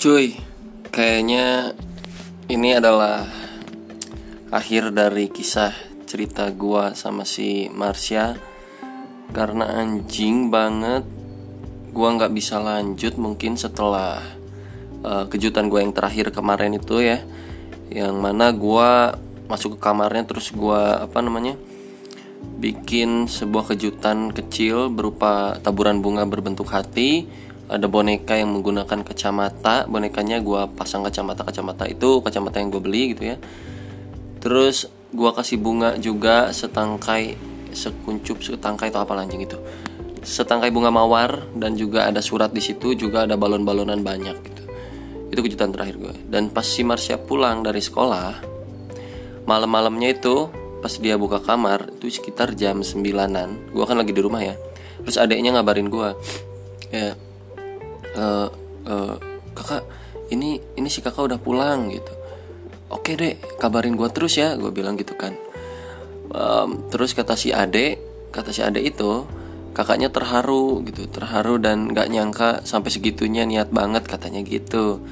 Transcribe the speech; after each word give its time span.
Cuy, 0.00 0.32
kayaknya 0.88 1.76
ini 2.48 2.72
adalah 2.72 3.28
akhir 4.48 4.96
dari 4.96 5.28
kisah 5.28 5.76
cerita 6.08 6.48
gua 6.56 6.96
sama 6.96 7.28
si 7.28 7.68
Marsha 7.68 8.32
karena 9.36 9.68
anjing 9.68 10.48
banget 10.48 11.04
gua 11.92 12.16
nggak 12.16 12.32
bisa 12.32 12.64
lanjut 12.64 13.20
mungkin 13.20 13.60
setelah 13.60 14.24
uh, 15.04 15.28
kejutan 15.28 15.68
gue 15.68 15.84
yang 15.84 15.92
terakhir 15.92 16.32
kemarin 16.32 16.80
itu 16.80 17.04
ya. 17.04 17.20
Yang 17.92 18.16
mana 18.16 18.56
gua 18.56 19.20
masuk 19.52 19.76
ke 19.76 19.84
kamarnya 19.84 20.24
terus 20.24 20.48
gua 20.48 21.04
apa 21.04 21.20
namanya 21.20 21.60
bikin 22.40 23.28
sebuah 23.28 23.76
kejutan 23.76 24.32
kecil 24.32 24.88
berupa 24.88 25.60
taburan 25.60 26.00
bunga 26.00 26.24
berbentuk 26.24 26.72
hati 26.72 27.28
ada 27.70 27.86
boneka 27.86 28.34
yang 28.34 28.50
menggunakan 28.50 29.06
kacamata. 29.06 29.86
Bonekanya 29.86 30.42
gue 30.42 30.60
pasang 30.74 31.06
kacamata 31.06 31.46
kacamata 31.46 31.86
itu 31.86 32.18
kacamata 32.20 32.58
yang 32.58 32.74
gue 32.74 32.82
beli 32.82 33.14
gitu 33.14 33.30
ya. 33.30 33.36
Terus 34.42 34.90
gue 35.14 35.30
kasih 35.30 35.62
bunga 35.62 35.94
juga 35.96 36.50
setangkai 36.50 37.38
sekuncup 37.70 38.42
setangkai 38.42 38.90
atau 38.90 39.06
apa 39.06 39.14
anjing 39.14 39.46
itu. 39.46 39.56
Setangkai 40.20 40.74
bunga 40.74 40.90
mawar 40.90 41.46
dan 41.54 41.78
juga 41.78 42.10
ada 42.10 42.18
surat 42.18 42.50
di 42.50 42.60
situ 42.60 42.98
juga 42.98 43.24
ada 43.24 43.38
balon-balonan 43.38 44.02
banyak 44.02 44.36
gitu. 44.42 44.62
Itu 45.30 45.40
kejutan 45.46 45.70
terakhir 45.70 45.96
gue 46.02 46.14
dan 46.26 46.50
pas 46.50 46.66
si 46.66 46.82
Marsha 46.82 47.14
pulang 47.14 47.62
dari 47.62 47.78
sekolah 47.78 48.50
malam-malamnya 49.46 50.10
itu 50.12 50.50
pas 50.82 50.90
dia 50.98 51.14
buka 51.14 51.38
kamar 51.38 51.94
itu 51.96 52.18
sekitar 52.18 52.58
jam 52.58 52.82
sembilanan. 52.82 53.70
Gue 53.70 53.86
kan 53.86 53.94
lagi 53.94 54.10
di 54.10 54.20
rumah 54.20 54.42
ya. 54.42 54.58
Terus 55.06 55.16
adiknya 55.16 55.54
ngabarin 55.56 55.88
gue 55.88 56.08
ya 56.90 57.14
uh, 58.16 58.48
uh, 58.86 59.14
kakak 59.54 59.84
ini 60.30 60.62
ini 60.78 60.88
si 60.88 61.02
kakak 61.02 61.26
udah 61.26 61.38
pulang 61.42 61.90
gitu. 61.90 62.14
Oke 62.90 63.14
deh 63.14 63.38
kabarin 63.58 63.94
gue 63.94 64.08
terus 64.10 64.34
ya 64.38 64.58
gue 64.58 64.70
bilang 64.74 64.98
gitu 64.98 65.14
kan. 65.14 65.34
Um, 66.30 66.86
terus 66.90 67.14
kata 67.14 67.34
si 67.34 67.50
ade 67.50 67.98
kata 68.30 68.54
si 68.54 68.62
ade 68.62 68.82
itu 68.82 69.26
kakaknya 69.74 70.10
terharu 70.10 70.82
gitu. 70.86 71.06
Terharu 71.06 71.58
dan 71.62 71.90
gak 71.90 72.10
nyangka 72.10 72.62
sampai 72.66 72.90
segitunya 72.90 73.46
niat 73.46 73.70
banget 73.70 74.06
katanya 74.06 74.42
gitu. 74.42 75.02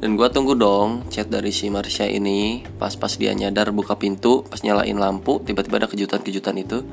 Dan 0.00 0.18
gue 0.18 0.28
tunggu 0.32 0.56
dong 0.56 1.06
chat 1.12 1.28
dari 1.28 1.52
si 1.52 1.68
Marsha 1.68 2.08
ini. 2.08 2.64
Pas-pas 2.80 3.16
dia 3.16 3.32
nyadar 3.36 3.72
buka 3.72 3.96
pintu 3.96 4.44
pas 4.48 4.60
nyalain 4.64 4.96
lampu 4.96 5.40
tiba-tiba 5.44 5.84
ada 5.84 5.88
kejutan-kejutan 5.88 6.56
itu 6.60 6.84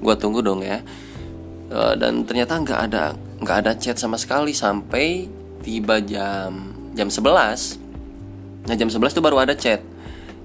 gue 0.00 0.14
tunggu 0.16 0.40
dong 0.40 0.64
ya. 0.64 0.80
Uh, 1.66 1.98
dan 1.98 2.24
ternyata 2.24 2.60
nggak 2.60 2.80
ada 2.92 3.12
nggak 3.40 3.56
ada 3.64 3.72
chat 3.76 4.00
sama 4.00 4.16
sekali 4.16 4.56
sampai 4.56 5.28
tiba 5.60 6.00
jam 6.00 6.72
jam 6.96 7.08
11 7.12 7.86
nah 8.66 8.74
jam 8.74 8.90
11 8.90 9.14
tuh 9.14 9.22
baru 9.22 9.38
ada 9.42 9.54
chat. 9.54 9.78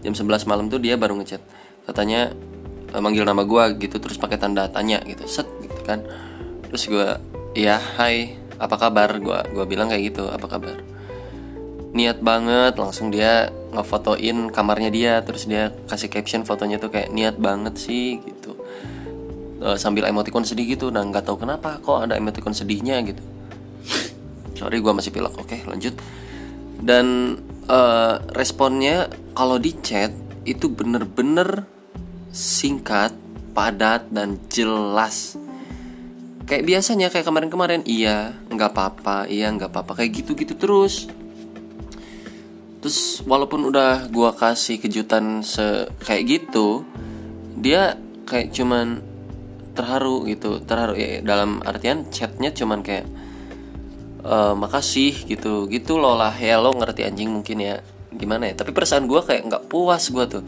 Jam 0.02 0.18
11 0.18 0.50
malam 0.50 0.66
tuh 0.70 0.82
dia 0.82 0.98
baru 0.98 1.14
ngechat. 1.18 1.42
Katanya 1.86 2.34
uh, 2.94 3.02
manggil 3.02 3.26
nama 3.26 3.46
gue 3.46 3.64
gitu 3.82 4.02
terus 4.02 4.18
pakai 4.18 4.38
tanda 4.42 4.66
tanya 4.70 5.02
gitu. 5.06 5.26
Set 5.30 5.46
gitu 5.62 5.82
kan. 5.86 6.02
Terus 6.70 6.90
gue 6.90 7.08
iya 7.54 7.78
hai. 7.98 8.38
Apa 8.62 8.78
kabar? 8.78 9.18
Gue 9.18 9.42
gua 9.58 9.66
bilang 9.66 9.90
kayak 9.90 10.14
gitu 10.14 10.30
apa 10.30 10.46
kabar? 10.46 10.78
Niat 11.98 12.22
banget 12.22 12.78
langsung 12.78 13.10
dia 13.10 13.50
ngefotoin 13.74 14.50
kamarnya 14.54 14.90
dia. 14.90 15.14
Terus 15.22 15.46
dia 15.46 15.70
kasih 15.86 16.10
caption 16.10 16.46
fotonya 16.46 16.82
tuh 16.82 16.90
kayak 16.90 17.14
niat 17.14 17.38
banget 17.38 17.78
sih 17.78 18.22
gitu 18.26 18.41
uh, 19.62 19.78
sambil 19.78 20.10
emoticon 20.10 20.44
sedih 20.44 20.76
gitu. 20.76 20.90
Dan 20.90 21.14
nggak 21.14 21.30
tahu 21.30 21.46
kenapa 21.46 21.78
kok 21.80 22.10
ada 22.10 22.18
emoticon 22.18 22.52
sedihnya 22.52 23.00
gitu. 23.06 23.22
Sorry 24.58 24.78
gue 24.82 24.94
masih 24.94 25.14
pilek. 25.14 25.34
Oke 25.38 25.62
lanjut. 25.66 25.96
Dan 26.82 27.38
uh, 27.70 28.22
responnya 28.34 29.10
kalau 29.38 29.62
di 29.62 29.74
chat 29.82 30.12
itu 30.46 30.70
bener-bener 30.74 31.66
singkat 32.34 33.14
padat 33.54 34.10
dan 34.10 34.42
jelas. 34.50 35.38
Kayak 36.50 36.68
biasanya 36.68 37.08
kayak 37.14 37.26
kemarin-kemarin 37.26 37.82
iya 37.86 38.36
nggak 38.50 38.72
apa-apa 38.74 39.30
iya 39.30 39.50
nggak 39.54 39.70
apa-apa. 39.74 40.02
Kayak 40.02 40.26
gitu-gitu 40.26 40.58
terus. 40.58 41.10
Terus 42.82 43.22
walaupun 43.30 43.70
udah 43.70 44.10
gue 44.10 44.30
kasih 44.34 44.82
kejutan 44.82 45.46
se 45.46 45.86
kayak 46.02 46.42
gitu 46.42 46.82
dia 47.62 47.94
kayak 48.26 48.58
cuman 48.58 49.06
terharu 49.74 50.28
gitu 50.28 50.60
terharu. 50.64 50.94
Ya 50.96 51.24
dalam 51.24 51.64
artian 51.64 52.08
chatnya 52.12 52.52
cuman 52.52 52.84
kayak 52.84 53.08
e, 54.24 54.36
makasih 54.56 55.28
gitu. 55.28 55.68
Gitu 55.72 55.98
loh 55.98 56.16
lah. 56.16 56.36
Ya 56.36 56.60
lo 56.60 56.76
ngerti 56.76 57.08
anjing 57.08 57.32
mungkin 57.32 57.64
ya. 57.64 57.80
Gimana 58.12 58.52
ya? 58.52 58.60
Tapi 58.60 58.76
perasaan 58.76 59.08
gue 59.08 59.22
kayak 59.24 59.48
nggak 59.48 59.64
puas 59.72 60.12
gue 60.12 60.26
tuh. 60.28 60.44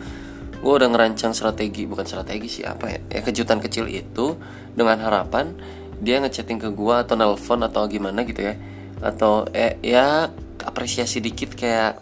Gue 0.64 0.74
udah 0.80 0.90
ngerancang 0.92 1.36
strategi 1.36 1.84
bukan 1.84 2.08
strategi 2.08 2.48
sih 2.48 2.64
apa 2.64 2.88
ya, 2.88 3.00
ya 3.12 3.20
kejutan 3.20 3.60
kecil 3.60 3.84
itu 3.92 4.40
dengan 4.72 4.96
harapan 5.04 5.52
dia 6.00 6.24
ngechatting 6.24 6.56
ke 6.56 6.72
gue 6.72 6.96
atau 6.96 7.20
nelpon 7.20 7.60
atau 7.68 7.84
gimana 7.88 8.24
gitu 8.24 8.44
ya. 8.44 8.56
Atau 9.04 9.48
eh, 9.52 9.76
ya 9.84 10.32
apresiasi 10.64 11.20
dikit 11.20 11.56
kayak 11.60 12.00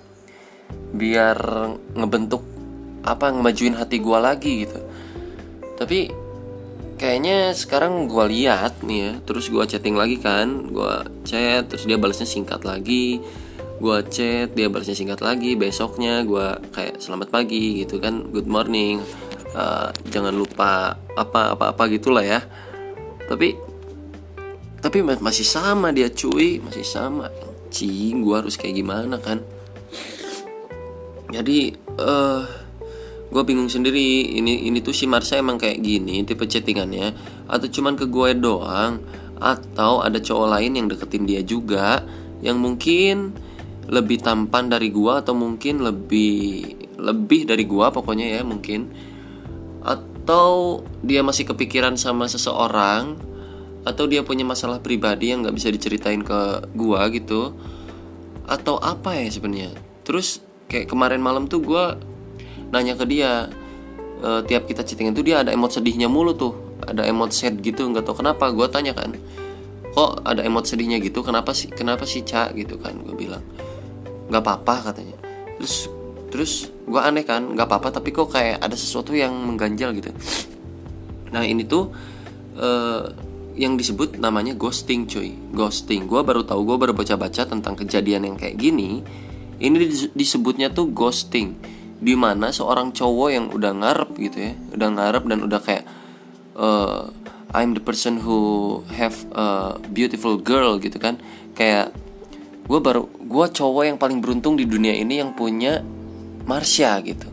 biar 0.93 1.37
ngebentuk 1.97 2.45
apa 3.01 3.33
ngemajuin 3.33 3.77
hati 3.77 3.97
gue 3.97 4.17
lagi 4.21 4.53
gitu. 4.65 4.79
Tapi 5.77 6.20
kayaknya 7.01 7.57
sekarang 7.57 8.05
gue 8.05 8.25
lihat 8.29 8.85
nih 8.85 8.99
ya 9.01 9.13
terus 9.25 9.49
gue 9.49 9.63
chatting 9.65 9.97
lagi 9.97 10.21
kan 10.21 10.69
gue 10.69 10.93
chat 11.25 11.65
terus 11.65 11.89
dia 11.89 11.97
balasnya 11.97 12.29
singkat 12.29 12.61
lagi 12.61 13.17
gue 13.81 13.97
chat 14.13 14.53
dia 14.53 14.69
balasnya 14.69 14.93
singkat 14.93 15.25
lagi 15.25 15.57
besoknya 15.57 16.21
gue 16.21 16.61
kayak 16.69 17.01
selamat 17.01 17.33
pagi 17.33 17.81
gitu 17.81 17.97
kan 17.97 18.29
good 18.29 18.45
morning 18.45 19.01
uh, 19.55 19.89
jangan 20.11 20.33
lupa 20.35 20.95
apa 21.15 21.55
apa 21.55 21.65
apa 21.75 21.83
gitulah 21.91 22.23
ya. 22.23 22.39
Tapi 23.27 23.55
tapi 24.81 24.97
masih 25.05 25.45
sama 25.45 25.93
dia 25.93 26.09
cuy 26.11 26.59
masih 26.63 26.85
sama. 26.85 27.29
Cing 27.71 28.23
gue 28.23 28.35
harus 28.35 28.59
kayak 28.59 28.83
gimana 28.83 29.15
kan? 29.21 29.39
Jadi 31.31 31.71
uh, 31.95 32.43
gue 33.31 33.43
bingung 33.47 33.71
sendiri 33.71 34.35
ini 34.35 34.67
ini 34.67 34.83
tuh 34.83 34.91
si 34.91 35.07
Marsha 35.07 35.39
emang 35.39 35.55
kayak 35.55 35.79
gini 35.79 36.27
tipe 36.27 36.43
chattingannya 36.43 37.15
atau 37.47 37.67
cuman 37.71 37.95
ke 37.95 38.05
gue 38.11 38.35
doang 38.35 38.99
atau 39.39 40.03
ada 40.03 40.19
cowok 40.19 40.47
lain 40.59 40.71
yang 40.75 40.87
deketin 40.91 41.23
dia 41.23 41.41
juga 41.41 42.03
yang 42.43 42.59
mungkin 42.59 43.31
lebih 43.91 44.21
tampan 44.23 44.69
dari 44.69 44.93
gue 44.93 45.13
atau 45.13 45.33
mungkin 45.33 45.81
lebih 45.81 46.63
lebih 47.01 47.49
dari 47.49 47.65
gue 47.65 47.87
pokoknya 47.89 48.39
ya 48.39 48.41
mungkin. 48.45 48.87
Atau 49.81 50.85
dia 51.01 51.25
masih 51.25 51.49
kepikiran 51.49 51.97
sama 51.97 52.29
seseorang 52.29 53.17
atau 53.81 54.05
dia 54.05 54.21
punya 54.21 54.45
masalah 54.45 54.77
pribadi 54.77 55.33
yang 55.33 55.41
nggak 55.41 55.57
bisa 55.57 55.73
diceritain 55.73 56.21
ke 56.21 56.71
gue 56.71 57.01
gitu. 57.17 57.57
Atau 58.45 58.77
apa 58.77 59.17
ya 59.17 59.27
sebenarnya? 59.27 59.73
Terus 60.05 60.39
kayak 60.69 60.87
kemarin 60.87 61.19
malam 61.19 61.49
tuh 61.49 61.59
gue 61.59 61.85
nanya 62.71 62.95
ke 62.95 63.05
dia 63.05 63.51
e, 64.23 64.29
tiap 64.47 64.65
kita 64.65 64.81
chattingan 64.81 65.13
tuh 65.13 65.25
dia 65.27 65.43
ada 65.43 65.51
emot 65.51 65.71
sedihnya 65.75 66.07
mulu 66.07 66.33
tuh 66.33 66.53
ada 66.81 67.05
emot 67.05 67.29
sad 67.29 67.61
gitu 67.61 67.85
nggak 67.91 68.07
tau 68.07 68.17
kenapa. 68.17 68.49
Gue 68.49 68.65
tanya 68.71 68.95
kan 68.97 69.13
kok 69.91 70.23
ada 70.23 70.41
emot 70.41 70.65
sedihnya 70.65 70.97
gitu? 71.03 71.21
Kenapa 71.21 71.51
sih 71.51 71.69
kenapa 71.69 72.07
sih 72.07 72.23
cak 72.23 72.55
gitu 72.57 72.79
kan 72.79 72.95
gue 73.03 73.13
bilang 73.13 73.43
nggak 74.31 74.41
apa-apa 74.41 74.91
katanya. 74.91 75.17
Terus 75.59 75.91
terus 76.31 76.51
gue 76.87 76.97
aneh 76.97 77.27
kan 77.27 77.43
nggak 77.43 77.67
apa-apa 77.67 77.99
tapi 78.01 78.15
kok 78.15 78.31
kayak 78.31 78.63
ada 78.63 78.73
sesuatu 78.73 79.11
yang 79.11 79.35
mengganjal 79.35 79.91
gitu. 79.93 80.09
Nah 81.35 81.43
ini 81.43 81.67
tuh 81.67 81.91
uh, 82.57 83.03
yang 83.55 83.75
disebut 83.75 84.15
namanya 84.15 84.55
ghosting 84.55 85.05
cuy. 85.05 85.35
Ghosting. 85.51 86.07
Gue 86.07 86.23
baru 86.23 86.47
tahu 86.47 86.63
gue 86.63 86.77
baru 86.79 86.93
baca-baca 86.95 87.43
tentang 87.43 87.75
kejadian 87.75 88.31
yang 88.31 88.37
kayak 88.39 88.55
gini. 88.55 89.03
Ini 89.61 89.77
disebutnya 90.17 90.73
tuh 90.73 90.89
ghosting 90.89 91.53
di 92.01 92.17
mana 92.17 92.49
seorang 92.49 92.89
cowok 92.91 93.29
yang 93.29 93.45
udah 93.53 93.71
ngarep 93.77 94.09
gitu 94.17 94.37
ya 94.49 94.53
udah 94.73 94.89
ngarep 94.89 95.23
dan 95.29 95.39
udah 95.45 95.59
kayak 95.61 95.85
uh, 96.57 97.13
I'm 97.51 97.75
the 97.75 97.83
person 97.83 98.23
who 98.23 98.79
have 98.95 99.27
a 99.35 99.75
beautiful 99.91 100.39
girl 100.39 100.79
gitu 100.79 100.95
kan. 100.95 101.19
Kayak 101.51 101.91
gue 102.63 102.79
baru 102.79 103.11
gue 103.11 103.45
cowok 103.51 103.83
yang 103.83 103.97
paling 103.99 104.23
beruntung 104.23 104.55
di 104.55 104.63
dunia 104.63 104.95
ini 104.95 105.19
yang 105.19 105.35
punya 105.35 105.83
Marsha 106.47 106.95
gitu. 107.03 107.27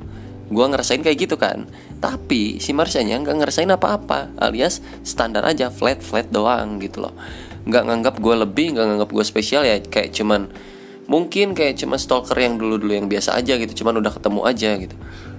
Gue 0.51 0.65
ngerasain 0.67 1.07
kayak 1.07 1.19
gitu 1.23 1.39
kan. 1.39 1.71
Tapi 2.03 2.59
si 2.59 2.75
Marsyanya 2.75 3.23
nggak 3.23 3.37
ngerasain 3.43 3.71
apa-apa 3.71 4.35
alias 4.43 4.83
standar 5.07 5.47
aja 5.47 5.71
flat 5.71 6.03
flat 6.03 6.27
doang 6.35 6.83
gitu 6.83 7.07
loh. 7.07 7.15
Nggak 7.63 7.83
nganggap 7.87 8.15
gue 8.19 8.35
lebih 8.43 8.75
nggak 8.75 8.87
nganggap 8.91 9.11
gue 9.15 9.25
spesial 9.27 9.63
ya 9.63 9.79
kayak 9.79 10.19
cuman 10.19 10.51
mungkin 11.09 11.57
kayak 11.57 11.81
cuma 11.81 11.97
stalker 11.97 12.37
yang 12.37 12.61
dulu-dulu 12.61 12.93
yang 12.93 13.09
biasa 13.09 13.35
aja 13.35 13.57
gitu 13.57 13.83
cuman 13.83 14.05
udah 14.05 14.13
ketemu 14.13 14.41
aja 14.45 14.71
gitu. 14.77 14.97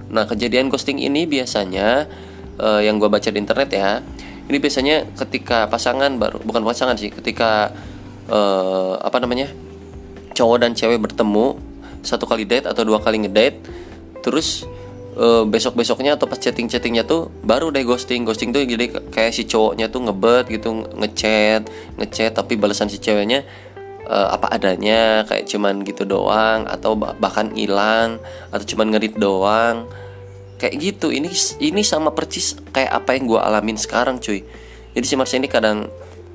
Nah 0.10 0.25
kejadian 0.25 0.74
ghosting 0.74 0.98
ini 0.98 1.30
biasanya 1.30 2.10
uh, 2.57 2.81
yang 2.81 2.98
gue 2.98 3.06
baca 3.06 3.30
di 3.30 3.38
internet 3.38 3.69
ya 3.69 4.01
ini 4.50 4.57
biasanya 4.57 5.06
ketika 5.13 5.69
pasangan 5.69 6.18
baru 6.18 6.42
bukan 6.42 6.66
pasangan 6.66 6.98
sih 6.98 7.13
ketika 7.13 7.69
uh, 8.33 8.98
apa 8.98 9.21
namanya 9.21 9.54
cowok 10.33 10.57
dan 10.66 10.74
cewek 10.74 10.98
bertemu 10.98 11.62
satu 12.01 12.25
kali 12.25 12.50
date 12.50 12.65
atau 12.65 12.81
dua 12.81 12.98
kali 12.98 13.22
ngedate 13.22 13.62
terus 14.25 14.65
uh, 15.19 15.44
besok 15.45 15.75
besoknya 15.77 16.15
atau 16.15 16.25
pas 16.25 16.42
chatting 16.42 16.65
chattingnya 16.65 17.04
tuh 17.04 17.30
baru 17.44 17.69
deh 17.69 17.83
ghosting. 17.83 18.24
Ghosting 18.24 18.56
tuh 18.56 18.63
jadi 18.63 18.89
kayak 18.89 19.31
si 19.36 19.45
cowoknya 19.45 19.92
tuh 19.92 20.07
ngebet 20.07 20.50
gitu 20.50 20.88
ngechat 20.95 21.68
ngechat 22.00 22.31
tapi 22.33 22.56
balasan 22.56 22.88
si 22.88 22.98
ceweknya 22.98 23.44
uh, 24.10 24.34
apa 24.36 24.50
adanya 24.50 25.24
kayak 25.30 25.46
cuman 25.46 25.86
gitu 25.86 26.04
doang 26.04 26.66
atau 26.66 26.98
bahkan 26.98 27.54
hilang 27.54 28.18
atau 28.50 28.66
cuman 28.66 28.98
ngerit 28.98 29.16
doang. 29.16 29.86
Kayak 30.60 30.76
gitu 30.82 31.14
ini 31.14 31.32
ini 31.64 31.82
sama 31.88 32.12
percis 32.12 32.58
kayak 32.76 32.92
apa 32.92 33.16
yang 33.16 33.30
gue 33.30 33.40
alamin 33.40 33.78
sekarang 33.80 34.20
cuy. 34.20 34.44
Jadi 34.92 35.06
si 35.06 35.16
Marsha 35.16 35.40
ini 35.40 35.48
kadang 35.48 35.88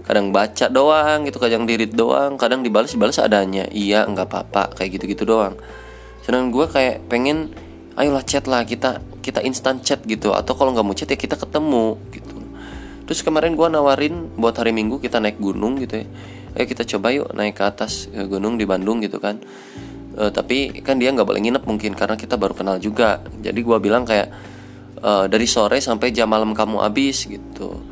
kadang 0.06 0.32
baca 0.32 0.68
doang 0.68 1.24
gitu 1.28 1.40
kadang 1.40 1.64
dirit 1.64 1.92
doang 1.92 2.40
kadang 2.40 2.64
dibalas 2.64 2.94
dibalas 2.94 3.20
adanya. 3.20 3.68
Iya 3.68 4.08
nggak 4.08 4.26
apa-apa 4.30 4.80
kayak 4.80 4.96
gitu 4.96 5.04
gitu 5.12 5.24
doang. 5.28 5.58
Sedangkan 6.24 6.48
gue 6.54 6.66
kayak 6.70 6.96
pengen 7.12 7.52
ayolah 8.00 8.24
chat 8.24 8.48
lah 8.48 8.64
kita 8.64 9.04
kita 9.20 9.44
instant 9.44 9.84
chat 9.84 10.00
gitu. 10.08 10.32
Atau 10.32 10.56
kalau 10.56 10.72
nggak 10.72 10.86
mau 10.86 10.96
chat 10.96 11.10
ya 11.10 11.20
kita 11.20 11.36
ketemu 11.36 12.00
gitu. 12.16 12.38
Terus 13.04 13.20
kemarin 13.20 13.52
gue 13.52 13.68
nawarin 13.68 14.32
buat 14.40 14.56
hari 14.56 14.72
minggu 14.72 15.04
kita 15.04 15.20
naik 15.20 15.36
gunung 15.36 15.76
gitu 15.76 16.00
ya 16.00 16.08
eh 16.54 16.66
kita 16.70 16.86
coba 16.86 17.10
yuk 17.10 17.34
naik 17.34 17.58
ke 17.58 17.64
atas 17.66 18.06
ke 18.06 18.24
gunung 18.30 18.54
di 18.54 18.64
Bandung 18.64 19.02
gitu 19.02 19.18
kan. 19.18 19.42
E, 20.14 20.30
tapi 20.30 20.70
kan 20.86 20.96
dia 21.02 21.10
nggak 21.10 21.26
boleh 21.26 21.42
nginep 21.42 21.64
mungkin 21.66 21.98
karena 21.98 22.14
kita 22.14 22.38
baru 22.38 22.54
kenal 22.54 22.78
juga. 22.78 23.18
Jadi 23.42 23.60
gue 23.60 23.78
bilang 23.82 24.06
kayak 24.06 24.28
e, 25.02 25.10
dari 25.26 25.46
sore 25.50 25.82
sampai 25.82 26.14
jam 26.14 26.30
malam 26.30 26.54
kamu 26.54 26.78
habis 26.86 27.26
gitu. 27.26 27.82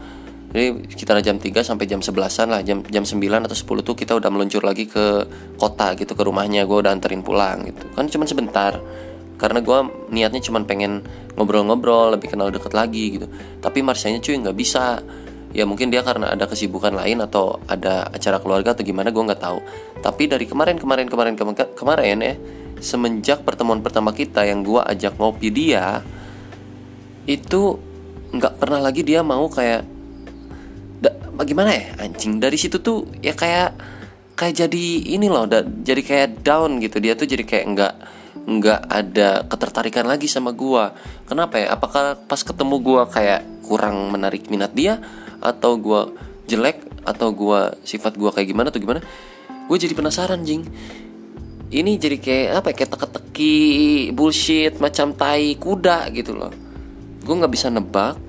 Jadi 0.52 0.84
sekitar 0.92 1.16
jam 1.24 1.40
3 1.40 1.64
sampai 1.64 1.88
jam 1.88 2.04
11an 2.04 2.46
lah 2.52 2.60
jam 2.60 2.84
jam 2.84 3.08
9 3.08 3.16
atau 3.48 3.56
10 3.56 3.88
tuh 3.88 3.96
kita 3.96 4.12
udah 4.12 4.28
meluncur 4.28 4.60
lagi 4.60 4.84
ke 4.84 5.26
kota 5.56 5.96
gitu 5.98 6.14
ke 6.14 6.22
rumahnya. 6.22 6.68
Gue 6.68 6.84
udah 6.86 6.92
anterin 6.94 7.24
pulang 7.24 7.66
gitu. 7.66 7.88
Kan 7.96 8.06
cuma 8.12 8.28
sebentar. 8.28 8.78
Karena 9.40 9.58
gue 9.58 9.78
niatnya 10.14 10.38
cuma 10.38 10.62
pengen 10.62 11.02
ngobrol-ngobrol 11.34 12.14
lebih 12.14 12.30
kenal 12.30 12.52
deket 12.52 12.76
lagi 12.76 13.18
gitu. 13.18 13.26
Tapi 13.58 13.82
Marsanya 13.82 14.22
cuy 14.22 14.38
nggak 14.38 14.54
bisa 14.54 15.02
ya 15.52 15.69
mungkin 15.69 15.93
dia 15.93 16.00
karena 16.00 16.32
ada 16.32 16.49
kesibukan 16.49 16.96
lain 16.96 17.20
atau 17.20 17.60
ada 17.69 18.08
acara 18.08 18.40
keluarga 18.40 18.72
atau 18.72 18.84
gimana 18.84 19.12
gue 19.12 19.22
nggak 19.22 19.43
tahu. 19.43 19.58
Tapi 20.00 20.22
dari 20.26 20.49
kemarin 20.49 20.81
kemarin 20.81 21.06
kemarin 21.06 21.37
kemarin 21.37 21.69
kemarin 21.76 22.19
ya 22.20 22.34
semenjak 22.82 23.46
pertemuan 23.46 23.78
pertama 23.84 24.10
kita 24.10 24.43
yang 24.43 24.66
gue 24.66 24.81
ajak 24.82 25.14
ngopi 25.20 25.54
dia 25.54 26.02
itu 27.28 27.78
nggak 28.32 28.58
pernah 28.58 28.82
lagi 28.82 29.06
dia 29.06 29.22
mau 29.22 29.46
kayak 29.46 29.87
bagaimana 31.37 31.70
ya 31.72 31.84
anjing? 32.00 32.40
Dari 32.40 32.56
situ 32.56 32.81
tuh 32.81 33.08
ya 33.20 33.37
kayak 33.37 33.76
kayak 34.37 34.55
jadi 34.66 34.87
ini 35.16 35.26
loh 35.28 35.44
da, 35.48 35.64
jadi 35.64 36.02
kayak 36.02 36.28
down 36.44 36.81
gitu. 36.81 37.00
Dia 37.00 37.16
tuh 37.16 37.28
jadi 37.28 37.44
kayak 37.44 37.66
nggak 37.76 37.94
nggak 38.43 38.81
ada 38.90 39.46
ketertarikan 39.46 40.06
lagi 40.08 40.26
sama 40.26 40.50
gua. 40.50 40.96
Kenapa 41.28 41.60
ya? 41.60 41.76
Apakah 41.76 42.19
pas 42.26 42.40
ketemu 42.43 42.76
gua 42.82 43.02
kayak 43.06 43.44
kurang 43.62 44.10
menarik 44.12 44.50
minat 44.50 44.75
dia 44.75 44.98
atau 45.42 45.74
gua 45.76 46.08
jelek 46.46 46.80
atau 47.02 47.34
gua 47.34 47.74
sifat 47.82 48.14
gua 48.14 48.30
kayak 48.30 48.54
gimana 48.54 48.70
atau 48.70 48.78
gimana 48.78 49.02
gue 49.72 49.76
jadi 49.88 49.94
penasaran 49.96 50.44
jing. 50.44 50.68
Ini 51.72 51.96
jadi 51.96 52.20
kayak 52.20 52.48
apa 52.60 52.66
ya 52.72 52.74
kayak 52.76 52.90
teka-teki 52.92 53.56
bullshit 54.12 54.76
macam 54.76 55.16
tai 55.16 55.56
kuda 55.56 56.12
gitu 56.12 56.36
loh. 56.36 56.52
Gue 57.24 57.34
nggak 57.40 57.52
bisa 57.52 57.72
nebak 57.72 58.20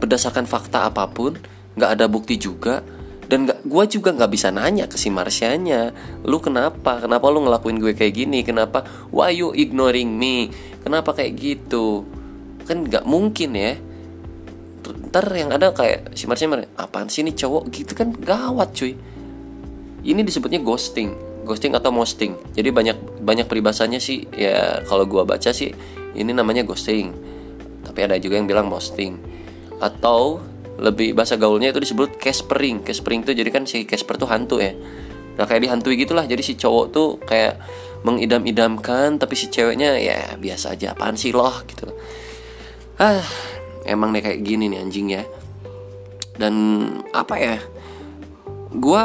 berdasarkan 0.00 0.48
fakta 0.48 0.88
apa 0.88 1.04
pun 1.12 1.36
nggak 1.76 1.90
ada 2.00 2.08
bukti 2.08 2.40
juga 2.40 2.80
dan 3.28 3.44
gak, 3.44 3.62
gue 3.68 3.84
juga 4.00 4.16
nggak 4.16 4.32
bisa 4.32 4.48
nanya 4.48 4.88
ke 4.88 4.96
si 4.96 5.12
Marsianya 5.12 5.92
lu 6.24 6.40
kenapa? 6.40 7.04
Kenapa 7.04 7.28
lu 7.28 7.44
ngelakuin 7.44 7.76
gue 7.76 7.92
kayak 7.92 8.16
gini? 8.16 8.40
Kenapa? 8.40 8.82
Why 9.12 9.36
you 9.36 9.52
ignoring 9.52 10.16
me? 10.16 10.48
Kenapa 10.80 11.12
kayak 11.12 11.36
gitu? 11.36 12.08
Kan 12.64 12.88
nggak 12.88 13.04
mungkin 13.04 13.52
ya 13.52 13.76
ntar 15.10 15.26
yang 15.34 15.50
ada 15.50 15.74
kayak 15.74 16.14
si 16.14 16.30
Marsha 16.30 16.46
apaan 16.78 17.10
sih 17.10 17.26
ini 17.26 17.34
cowok? 17.34 17.66
Gitu 17.74 17.92
kan 17.98 18.14
gawat 18.14 18.72
cuy. 18.78 18.94
Ini 20.06 20.22
disebutnya 20.22 20.62
ghosting. 20.62 21.12
Ghosting 21.44 21.74
atau 21.74 21.90
mosting. 21.90 22.38
Jadi 22.54 22.70
banyak 22.70 23.20
banyak 23.20 23.50
peribahasanya 23.50 23.98
sih. 23.98 24.24
Ya 24.32 24.80
kalau 24.86 25.04
gue 25.04 25.20
baca 25.26 25.50
sih 25.50 25.74
ini 26.14 26.30
namanya 26.30 26.62
ghosting. 26.62 27.10
Tapi 27.84 27.98
ada 28.06 28.16
juga 28.22 28.38
yang 28.38 28.46
bilang 28.46 28.70
mosting. 28.70 29.18
Atau 29.82 30.40
lebih 30.80 31.12
bahasa 31.12 31.36
gaulnya 31.36 31.74
itu 31.74 31.82
disebut 31.82 32.16
caspering. 32.16 32.86
Caspering 32.86 33.26
tuh 33.26 33.34
jadi 33.34 33.50
kan 33.52 33.66
si 33.66 33.84
Casper 33.84 34.16
tuh 34.16 34.30
hantu 34.30 34.62
ya. 34.62 34.72
Nah 35.36 35.44
kayak 35.44 35.66
dihantui 35.68 35.98
gitulah. 36.00 36.24
Jadi 36.24 36.40
si 36.40 36.54
cowok 36.54 36.86
tuh 36.94 37.08
kayak 37.26 37.60
mengidam-idamkan 38.06 39.20
tapi 39.20 39.36
si 39.36 39.52
ceweknya 39.52 39.98
ya 40.00 40.38
biasa 40.38 40.78
aja. 40.78 40.96
Apaan 40.96 41.18
sih 41.18 41.34
loh? 41.34 41.52
Gitu. 41.68 41.90
Ah 42.96 43.20
emang 43.88 44.12
nih 44.12 44.22
kayak 44.24 44.40
gini 44.44 44.68
nih 44.72 44.80
anjing 44.80 45.08
ya 45.12 45.24
dan 46.40 46.54
apa 47.12 47.36
ya? 47.36 47.56
Gue 48.72 49.04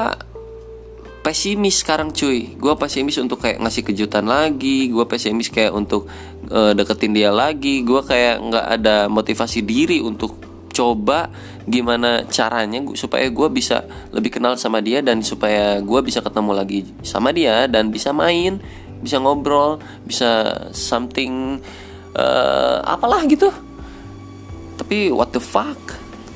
pesimis 1.20 1.84
sekarang 1.84 2.16
cuy. 2.16 2.56
Gue 2.56 2.72
pesimis 2.80 3.20
untuk 3.20 3.44
kayak 3.44 3.60
ngasih 3.60 3.84
kejutan 3.84 4.24
lagi. 4.24 4.88
Gue 4.88 5.04
pesimis 5.04 5.52
kayak 5.52 5.76
untuk 5.76 6.08
uh, 6.48 6.72
deketin 6.72 7.12
dia 7.12 7.36
lagi. 7.36 7.84
Gue 7.84 8.00
kayak 8.00 8.40
nggak 8.40 8.66
ada 8.80 9.12
motivasi 9.12 9.68
diri 9.68 10.00
untuk 10.00 10.40
coba 10.72 11.32
gimana 11.64 12.28
caranya 12.28 12.84
supaya 13.00 13.32
gue 13.32 13.48
bisa 13.48 13.88
lebih 14.12 14.40
kenal 14.40 14.60
sama 14.60 14.84
dia 14.84 15.00
dan 15.00 15.24
supaya 15.24 15.80
gue 15.80 16.00
bisa 16.04 16.20
ketemu 16.20 16.52
lagi 16.52 16.84
sama 17.00 17.32
dia 17.32 17.64
dan 17.72 17.96
bisa 17.96 18.12
main 18.12 18.60
bisa 19.00 19.24
ngobrol 19.24 19.80
bisa 20.04 20.52
something 20.76 21.64
uh, 22.12 22.84
apalah 22.84 23.24
gitu 23.24 23.48
tapi 24.86 25.10
what 25.10 25.34
the 25.34 25.42
fuck? 25.42 25.82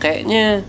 Kayaknya 0.01 0.66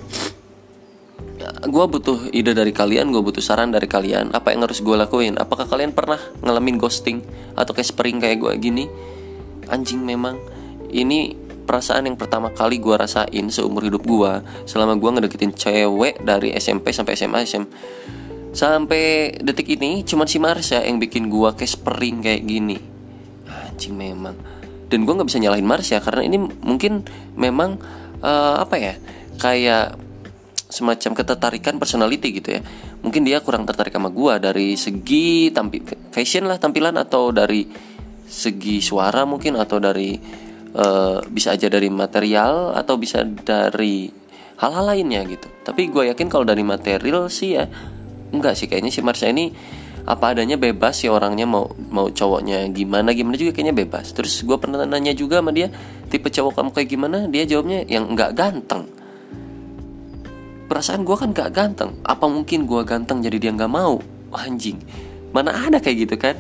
gue 1.65 1.85
butuh 1.89 2.29
ide 2.29 2.53
dari 2.53 2.77
kalian 2.77 3.09
gue 3.09 3.25
butuh 3.25 3.41
saran 3.41 3.73
dari 3.73 3.89
kalian. 3.89 4.37
Apa 4.37 4.53
yang 4.53 4.69
harus 4.69 4.85
gue 4.85 4.93
lakuin? 4.93 5.41
Apakah 5.41 5.65
kalian 5.65 5.97
pernah 5.97 6.21
ngalamin 6.45 6.77
ghosting 6.77 7.25
atau 7.57 7.73
kayak 7.73 7.89
spring 7.89 8.21
kayak 8.21 8.37
gue 8.37 8.53
gini? 8.61 8.85
Anjing 9.73 10.05
memang. 10.05 10.37
Ini 10.93 11.33
perasaan 11.65 12.05
yang 12.05 12.21
pertama 12.21 12.53
kali 12.53 12.77
gue 12.77 12.93
rasain 12.93 13.49
seumur 13.49 13.89
hidup 13.89 14.05
gue 14.05 14.33
selama 14.69 15.01
gue 15.01 15.11
ngedeketin 15.17 15.57
cewek 15.57 16.21
dari 16.21 16.53
SMP 16.53 16.93
sampai 16.93 17.17
SMA 17.17 17.49
SM 17.49 17.65
sampai 18.53 19.41
detik 19.41 19.73
ini 19.73 20.05
cuman 20.05 20.29
si 20.29 20.37
Marsha 20.37 20.85
yang 20.85 21.01
bikin 21.01 21.33
gue 21.33 21.49
kayak 21.57 21.81
spring 21.81 22.21
kayak 22.21 22.45
gini. 22.45 22.77
Anjing 23.49 23.97
memang 23.97 24.60
dan 24.91 25.07
gue 25.07 25.15
nggak 25.15 25.29
bisa 25.31 25.39
nyalahin 25.39 25.65
Marsha 25.65 26.03
karena 26.03 26.27
ini 26.27 26.37
mungkin 26.67 27.07
memang 27.39 27.79
uh, 28.21 28.59
apa 28.59 28.77
ya 28.77 28.95
kayak 29.39 29.97
semacam 30.71 31.11
ketertarikan 31.19 31.79
personality 31.83 32.31
gitu 32.43 32.59
ya. 32.59 32.61
Mungkin 33.03 33.27
dia 33.27 33.43
kurang 33.43 33.67
tertarik 33.67 33.91
sama 33.95 34.11
gue 34.11 34.35
dari 34.39 34.69
segi 34.79 35.51
tampil 35.51 35.83
fashion 36.15 36.47
lah 36.47 36.59
tampilan 36.59 36.95
atau 36.99 37.35
dari 37.35 37.67
segi 38.31 38.79
suara 38.79 39.27
mungkin 39.27 39.59
atau 39.59 39.83
dari 39.83 40.15
uh, 40.79 41.19
bisa 41.27 41.59
aja 41.59 41.67
dari 41.67 41.91
material 41.91 42.79
atau 42.79 42.95
bisa 42.95 43.27
dari 43.27 44.07
hal-hal 44.63 44.85
lainnya 44.95 45.27
gitu. 45.27 45.51
Tapi 45.67 45.91
gue 45.91 46.15
yakin 46.15 46.31
kalau 46.31 46.47
dari 46.47 46.63
material 46.63 47.27
sih 47.27 47.59
ya 47.59 47.67
enggak 48.31 48.55
sih. 48.55 48.71
Kayaknya 48.71 48.93
si 48.95 49.01
Marsha 49.03 49.27
ini 49.27 49.51
apa 50.09 50.33
adanya 50.33 50.57
bebas 50.57 51.05
sih 51.05 51.11
orangnya 51.13 51.45
mau 51.45 51.69
mau 51.93 52.09
cowoknya 52.09 52.67
gimana 52.73 53.13
gimana 53.13 53.37
juga 53.37 53.53
kayaknya 53.57 53.77
bebas. 53.77 54.13
Terus 54.17 54.41
gue 54.43 54.57
pernah 54.57 54.83
nanya 54.85 55.13
juga 55.13 55.41
sama 55.41 55.53
dia 55.53 55.69
tipe 56.09 56.33
cowok 56.33 56.53
kamu 56.57 56.71
kayak 56.73 56.89
gimana? 56.89 57.19
Dia 57.29 57.45
jawabnya 57.45 57.85
yang 57.87 58.11
enggak 58.11 58.35
ganteng. 58.35 58.89
Perasaan 60.71 61.03
gue 61.03 61.17
kan 61.19 61.35
gak 61.35 61.51
ganteng. 61.51 61.99
Apa 62.07 62.31
mungkin 62.31 62.63
gue 62.63 62.83
ganteng 62.87 63.19
jadi 63.19 63.43
dia 63.43 63.51
nggak 63.51 63.73
mau? 63.73 63.99
Anjing. 64.31 64.79
Mana 65.35 65.67
ada 65.67 65.83
kayak 65.83 65.97
gitu 66.07 66.15
kan? 66.15 66.39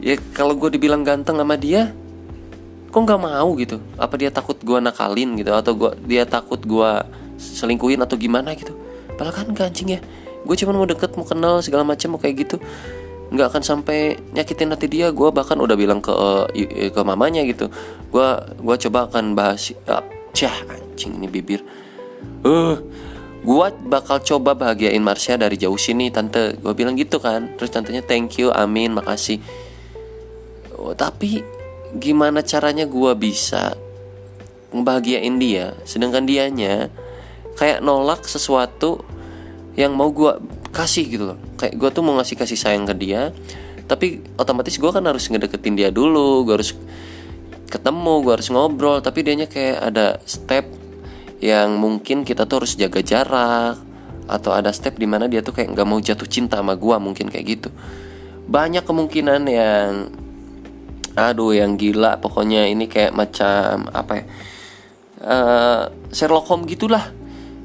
Ya 0.00 0.16
kalau 0.32 0.56
gue 0.56 0.72
dibilang 0.72 1.04
ganteng 1.04 1.36
sama 1.36 1.60
dia 1.60 1.92
kok 2.88 3.00
nggak 3.04 3.20
mau 3.20 3.52
gitu? 3.60 3.78
Apa 4.00 4.16
dia 4.16 4.32
takut 4.32 4.56
gue 4.56 4.78
nakalin 4.80 5.36
gitu? 5.36 5.52
Atau 5.52 5.76
gua 5.76 5.92
dia 6.00 6.24
takut 6.24 6.58
gue 6.58 6.90
selingkuhin 7.36 8.00
atau 8.00 8.16
gimana 8.16 8.56
gitu? 8.56 8.72
Padahal 9.20 9.44
kan 9.44 9.48
gancing 9.52 9.96
ya 9.96 10.00
gue 10.44 10.56
cuma 10.64 10.72
mau 10.72 10.88
deket 10.88 11.14
mau 11.16 11.26
kenal 11.26 11.60
segala 11.60 11.84
macam 11.84 12.16
mau 12.16 12.20
kayak 12.20 12.36
gitu. 12.46 12.56
Nggak 13.30 13.46
akan 13.54 13.62
sampai 13.62 14.18
nyakitin 14.34 14.74
hati 14.74 14.86
dia. 14.90 15.14
Gue 15.14 15.30
bahkan 15.30 15.58
udah 15.60 15.78
bilang 15.78 16.02
ke 16.02 16.10
uh, 16.10 16.50
ke 16.90 17.00
mamanya 17.06 17.46
gitu. 17.46 17.70
Gue 18.10 18.26
gua 18.58 18.74
coba 18.74 19.06
akan 19.06 19.38
bahas 19.38 19.70
uh, 19.86 20.02
cah 20.34 20.56
anjing 20.66 21.14
ini 21.14 21.30
bibir. 21.30 21.62
Uh 22.42 22.80
gue 23.40 23.66
bakal 23.88 24.20
coba 24.20 24.52
bahagiain 24.52 25.00
Marsha 25.00 25.40
dari 25.40 25.56
jauh 25.56 25.78
sini 25.80 26.12
tante. 26.12 26.60
Gue 26.60 26.76
bilang 26.76 26.92
gitu 26.98 27.16
kan. 27.16 27.56
Terus 27.56 27.72
tantenya 27.72 28.04
thank 28.04 28.36
you 28.36 28.52
amin 28.52 28.92
makasih. 28.92 29.40
Oh, 30.76 30.92
tapi 30.92 31.44
gimana 31.96 32.44
caranya 32.44 32.84
gue 32.84 33.12
bisa 33.16 33.76
ngebahagiain 34.76 35.36
dia? 35.40 35.72
Sedangkan 35.88 36.28
dianya 36.28 36.92
kayak 37.56 37.80
nolak 37.84 38.24
sesuatu 38.28 39.04
yang 39.78 39.94
mau 39.94 40.10
gue 40.10 40.38
kasih 40.74 41.04
gitu 41.06 41.24
loh. 41.34 41.38
Kayak 41.58 41.74
gue 41.78 41.88
tuh 41.92 42.02
mau 42.02 42.14
ngasih 42.18 42.36
kasih 42.38 42.58
sayang 42.58 42.86
ke 42.88 42.94
dia 42.96 43.30
tapi 43.90 44.22
otomatis 44.38 44.78
gue 44.78 44.86
kan 44.86 45.02
harus 45.02 45.26
ngedeketin 45.26 45.74
dia 45.74 45.90
dulu 45.90 46.46
gue 46.46 46.62
harus 46.62 46.78
ketemu 47.66 48.22
gue 48.22 48.32
harus 48.38 48.46
ngobrol 48.54 49.02
tapi 49.02 49.26
dianya 49.26 49.50
kayak 49.50 49.90
ada 49.90 50.22
step 50.22 50.70
yang 51.42 51.74
mungkin 51.74 52.22
kita 52.22 52.46
tuh 52.46 52.62
harus 52.62 52.78
jaga 52.78 53.02
jarak 53.02 53.82
atau 54.30 54.54
ada 54.54 54.70
step 54.70 54.94
di 54.94 55.10
mana 55.10 55.26
dia 55.26 55.42
tuh 55.42 55.58
kayak 55.58 55.74
nggak 55.74 55.88
mau 55.90 55.98
jatuh 55.98 56.28
cinta 56.30 56.62
sama 56.62 56.78
gue 56.78 56.96
mungkin 57.02 57.26
kayak 57.26 57.46
gitu. 57.50 57.74
Banyak 58.46 58.86
kemungkinan 58.86 59.42
yang 59.50 59.90
aduh 61.18 61.50
yang 61.50 61.74
gila 61.74 62.22
pokoknya 62.22 62.70
ini 62.70 62.86
kayak 62.86 63.10
macam 63.10 63.90
apa 63.90 64.12
ya 64.14 64.24
uh, 65.26 65.82
Sherlock 66.14 66.46
Holmes 66.46 66.70
gitulah 66.70 67.10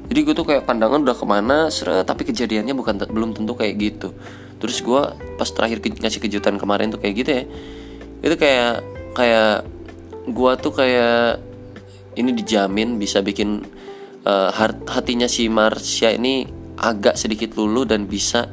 jadi 0.06 0.20
gue 0.22 0.34
tuh 0.34 0.46
kayak 0.46 0.62
pandangan 0.64 1.02
udah 1.02 1.16
ke 1.18 1.26
mana 1.26 1.66
seret, 1.68 2.06
tapi 2.06 2.22
kejadiannya 2.26 2.74
bukan 2.78 3.06
belum 3.10 3.34
tentu 3.34 3.58
kayak 3.58 3.74
gitu 3.78 4.08
terus 4.56 4.80
gue 4.80 5.02
pas 5.36 5.48
terakhir 5.48 5.84
ke, 5.84 5.92
ngasih 5.92 6.20
kejutan 6.22 6.56
kemarin 6.56 6.88
tuh 6.88 7.00
kayak 7.02 7.14
gitu 7.20 7.30
ya 7.30 7.44
itu 8.24 8.34
kayak 8.40 8.74
kayak 9.12 9.68
gue 10.26 10.52
tuh 10.58 10.72
kayak 10.72 11.38
ini 12.16 12.32
dijamin 12.32 12.96
bisa 12.96 13.20
bikin 13.20 13.62
uh, 14.24 14.50
hatinya 14.88 15.28
si 15.28 15.46
Marsha 15.52 16.10
ini 16.10 16.48
agak 16.76 17.16
sedikit 17.16 17.56
lulu 17.56 17.84
dan 17.84 18.08
bisa 18.08 18.48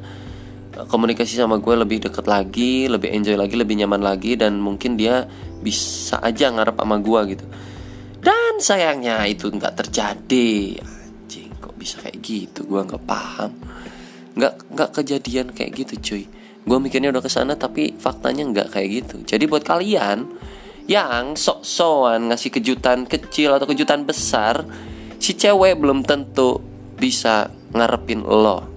komunikasi 0.74 1.38
sama 1.38 1.62
gue 1.62 1.75
lebih 1.77 2.10
deket 2.10 2.25
lagi, 2.25 2.89
lebih 2.89 3.13
enjoy 3.13 3.38
lagi, 3.38 3.53
lebih 3.53 3.77
nyaman 3.77 4.01
lagi 4.01 4.33
dan 4.33 4.57
mungkin 4.57 4.98
dia 4.98 5.29
bisa 5.62 6.17
aja 6.19 6.50
ngarep 6.50 6.75
sama 6.75 6.98
gue 6.98 7.19
gitu. 7.38 7.45
Dan 8.24 8.57
sayangnya 8.57 9.22
itu 9.27 9.51
nggak 9.51 9.75
terjadi. 9.86 10.79
Gitu? 12.23 12.63
Gue 12.63 12.81
nggak 12.87 13.03
paham. 13.03 13.51
Nggak 14.39 14.53
nggak 14.71 14.89
kejadian 14.95 15.51
kayak 15.51 15.71
gitu, 15.83 15.93
cuy. 15.99 16.23
Gue 16.63 16.77
mikirnya 16.79 17.11
udah 17.11 17.19
ke 17.19 17.27
sana 17.27 17.59
tapi 17.59 17.99
faktanya 17.99 18.47
nggak 18.47 18.71
kayak 18.71 18.89
gitu. 19.03 19.15
Jadi 19.27 19.43
buat 19.45 19.67
kalian 19.67 20.31
yang 20.87 21.35
sok-sokan 21.35 22.31
ngasih 22.31 22.49
kejutan 22.55 23.03
kecil 23.03 23.55
atau 23.55 23.67
kejutan 23.67 24.07
besar, 24.07 24.63
si 25.23 25.35
cewek 25.35 25.79
belum 25.79 26.03
tentu 26.03 26.59
bisa 26.99 27.47
ngarepin 27.71 28.23
lo 28.23 28.67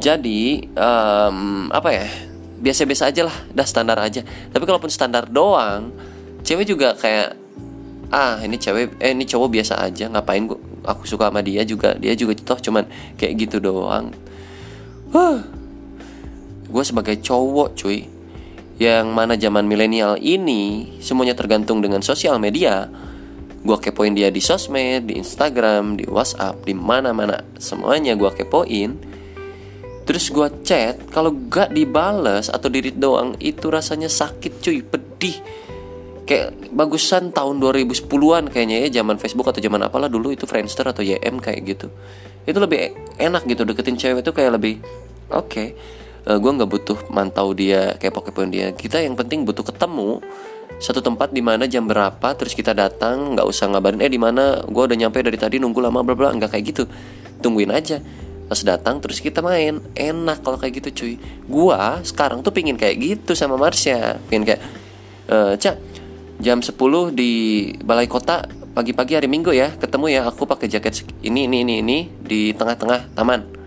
jadi 0.00 0.64
um, 0.72 1.68
apa 1.68 1.90
ya 1.92 2.06
biasa-biasa 2.62 3.12
aja 3.12 3.26
lah 3.28 3.36
dah 3.52 3.66
standar 3.68 3.98
aja 4.00 4.24
tapi 4.54 4.64
kalaupun 4.64 4.88
standar 4.88 5.28
doang 5.28 5.92
cewek 6.46 6.70
juga 6.70 6.96
kayak 6.96 7.36
ah 8.14 8.40
ini 8.40 8.56
cewek 8.56 8.96
eh 9.02 9.12
ini 9.12 9.28
cowok 9.28 9.48
biasa 9.52 9.82
aja 9.82 10.08
ngapain 10.08 10.48
gua 10.48 10.58
aku 10.84 11.08
suka 11.08 11.28
sama 11.28 11.40
dia 11.40 11.64
juga 11.64 11.96
dia 11.96 12.12
juga 12.16 12.36
toh 12.36 12.58
cuman 12.58 12.84
kayak 13.16 13.48
gitu 13.48 13.56
doang 13.60 14.12
huh. 15.12 15.40
gue 16.70 16.84
sebagai 16.84 17.18
cowok 17.20 17.68
cuy 17.76 18.06
yang 18.80 19.12
mana 19.12 19.36
zaman 19.36 19.68
milenial 19.68 20.16
ini 20.16 20.96
semuanya 21.04 21.36
tergantung 21.36 21.84
dengan 21.84 22.00
sosial 22.00 22.40
media 22.40 22.88
gue 23.60 23.76
kepoin 23.76 24.16
dia 24.16 24.32
di 24.32 24.40
sosmed 24.40 25.12
di 25.12 25.20
Instagram 25.20 26.00
di 26.00 26.08
WhatsApp 26.08 26.64
di 26.64 26.72
mana 26.72 27.12
mana 27.12 27.44
semuanya 27.60 28.16
gue 28.16 28.30
kepoin 28.32 29.10
Terus 30.10 30.26
gue 30.26 30.48
chat, 30.66 30.98
kalau 31.14 31.30
gak 31.46 31.70
dibales 31.70 32.50
atau 32.50 32.66
dirit 32.66 32.98
doang 32.98 33.38
itu 33.38 33.70
rasanya 33.70 34.10
sakit 34.10 34.58
cuy, 34.58 34.82
pedih. 34.82 35.38
Kayak 36.30 36.54
bagusan 36.70 37.34
tahun 37.34 37.58
2010-an 37.58 38.54
kayaknya 38.54 38.86
ya 38.86 39.02
zaman 39.02 39.18
Facebook 39.18 39.50
atau 39.50 39.58
zaman 39.58 39.82
apalah 39.82 40.06
dulu 40.06 40.30
itu 40.30 40.46
Friendster 40.46 40.86
atau 40.86 41.02
YM 41.02 41.42
kayak 41.42 41.60
gitu. 41.66 41.90
Itu 42.46 42.62
lebih 42.62 42.94
enak 43.18 43.50
gitu 43.50 43.66
deketin 43.66 43.98
cewek 43.98 44.22
itu 44.22 44.30
kayak 44.30 44.54
lebih 44.54 44.78
oke. 45.34 45.50
Okay, 45.50 45.74
uh, 46.30 46.34
eh, 46.34 46.38
gue 46.38 46.50
nggak 46.54 46.70
butuh 46.70 46.98
mantau 47.10 47.50
dia 47.50 47.98
kayak 47.98 48.14
pokoknya 48.14 48.46
dia. 48.46 48.66
Kita 48.70 49.02
yang 49.02 49.18
penting 49.18 49.42
butuh 49.42 49.66
ketemu 49.66 50.22
satu 50.78 51.02
tempat 51.02 51.34
di 51.34 51.42
mana 51.42 51.66
jam 51.66 51.90
berapa 51.90 52.38
terus 52.38 52.54
kita 52.54 52.78
datang 52.78 53.34
nggak 53.34 53.50
usah 53.50 53.66
ngabarin 53.66 53.98
eh 53.98 54.06
di 54.06 54.22
mana? 54.22 54.62
Gue 54.70 54.86
udah 54.86 54.94
nyampe 54.94 55.18
dari 55.26 55.34
tadi 55.34 55.58
nunggu 55.58 55.82
lama 55.82 56.06
bla 56.06 56.14
bla 56.14 56.30
nggak 56.30 56.54
kayak 56.54 56.64
gitu. 56.70 56.86
Tungguin 57.42 57.74
aja. 57.74 57.98
Pas 58.46 58.62
datang 58.62 59.02
terus 59.02 59.18
kita 59.18 59.42
main. 59.42 59.82
Enak 59.98 60.46
kalau 60.46 60.62
kayak 60.62 60.78
gitu 60.78 60.88
cuy. 60.90 61.14
Gua 61.46 62.02
sekarang 62.06 62.42
tuh 62.42 62.54
pingin 62.54 62.78
kayak 62.78 62.98
gitu 63.02 63.34
sama 63.34 63.54
Marsha. 63.54 64.18
Pingin 64.26 64.42
kayak 64.42 64.62
e, 65.30 65.36
cak 65.54 65.89
jam 66.40 66.64
10 66.64 66.72
di 67.12 67.32
balai 67.84 68.08
kota 68.08 68.48
pagi-pagi 68.72 69.12
hari 69.12 69.28
minggu 69.28 69.52
ya 69.52 69.76
ketemu 69.76 70.06
ya 70.08 70.20
aku 70.24 70.48
pakai 70.48 70.72
jaket 70.72 71.04
ini 71.20 71.44
ini 71.44 71.62
ini 71.68 71.74
ini 71.84 71.98
di 72.16 72.56
tengah-tengah 72.56 73.12
taman. 73.12 73.60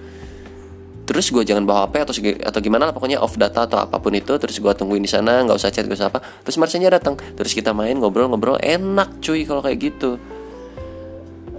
Terus 1.03 1.29
gue 1.29 1.43
jangan 1.43 1.67
bawa 1.67 1.85
HP 1.85 1.93
atau 1.99 2.13
atau 2.49 2.59
gimana 2.63 2.89
lah 2.89 2.93
pokoknya 2.95 3.19
off 3.19 3.35
data 3.35 3.67
atau 3.67 3.75
apa 3.75 3.99
pun 3.99 4.15
itu 4.15 4.33
terus 4.39 4.55
gue 4.57 4.73
tungguin 4.73 5.03
di 5.03 5.11
sana 5.11 5.43
nggak 5.43 5.59
usah 5.59 5.69
chat 5.69 5.85
gak 5.85 5.99
usah 5.99 6.09
apa. 6.09 6.23
Terus 6.47 6.57
Marsha 6.57 6.79
datang 6.79 7.19
terus 7.37 7.53
kita 7.53 7.75
main 7.75 7.99
ngobrol-ngobrol 7.99 8.57
enak 8.57 9.21
cuy 9.21 9.45
kalau 9.45 9.61
kayak 9.61 9.93
gitu. 9.93 10.17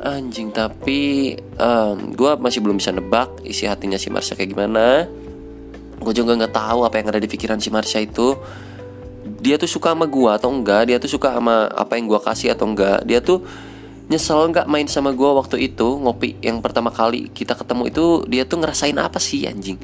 Anjing 0.00 0.50
tapi 0.50 1.32
um, 1.60 2.16
gue 2.16 2.32
masih 2.40 2.64
belum 2.64 2.80
bisa 2.80 2.90
nebak 2.90 3.44
isi 3.44 3.68
hatinya 3.68 4.00
si 4.00 4.08
Marsha 4.08 4.34
kayak 4.34 4.50
gimana. 4.50 5.06
Gue 6.00 6.12
juga 6.16 6.34
nggak 6.40 6.52
tahu 6.56 6.80
apa 6.88 6.98
yang 6.98 7.12
ada 7.12 7.20
di 7.20 7.28
pikiran 7.28 7.60
si 7.60 7.68
Marsha 7.68 8.00
itu 8.00 8.34
dia 9.44 9.60
tuh 9.60 9.68
suka 9.68 9.92
sama 9.92 10.08
gue 10.08 10.30
atau 10.32 10.48
enggak? 10.48 10.88
Dia 10.88 10.96
tuh 10.96 11.12
suka 11.12 11.36
sama 11.36 11.68
apa 11.68 12.00
yang 12.00 12.08
gue 12.08 12.16
kasih 12.16 12.56
atau 12.56 12.64
enggak? 12.64 13.04
Dia 13.04 13.20
tuh 13.20 13.44
nyesel 14.08 14.48
nggak 14.48 14.64
main 14.68 14.88
sama 14.88 15.12
gue 15.12 15.30
waktu 15.36 15.68
itu 15.68 16.00
ngopi 16.00 16.36
yang 16.44 16.60
pertama 16.60 16.92
kali 16.92 17.32
kita 17.32 17.56
ketemu 17.56 17.88
itu 17.88 18.04
dia 18.28 18.44
tuh 18.48 18.64
ngerasain 18.64 18.96
apa 18.96 19.20
sih 19.20 19.44
anjing? 19.44 19.76